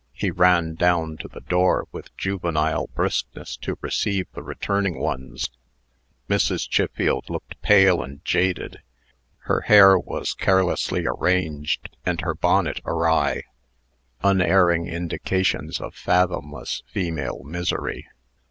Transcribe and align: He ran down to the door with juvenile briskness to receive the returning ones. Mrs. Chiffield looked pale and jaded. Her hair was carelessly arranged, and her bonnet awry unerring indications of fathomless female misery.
He 0.13 0.31
ran 0.31 0.73
down 0.73 1.17
to 1.17 1.27
the 1.27 1.41
door 1.41 1.87
with 1.91 2.17
juvenile 2.17 2.87
briskness 2.87 3.55
to 3.57 3.77
receive 3.81 4.25
the 4.33 4.41
returning 4.41 4.97
ones. 4.99 5.51
Mrs. 6.27 6.67
Chiffield 6.67 7.29
looked 7.29 7.61
pale 7.61 8.01
and 8.01 8.25
jaded. 8.25 8.81
Her 9.41 9.61
hair 9.61 9.99
was 9.99 10.33
carelessly 10.33 11.05
arranged, 11.05 11.95
and 12.03 12.19
her 12.21 12.33
bonnet 12.33 12.81
awry 12.83 13.43
unerring 14.23 14.87
indications 14.87 15.79
of 15.79 15.93
fathomless 15.93 16.81
female 16.91 17.43
misery. 17.43 18.07